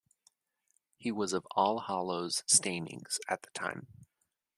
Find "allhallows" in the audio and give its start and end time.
1.55-2.41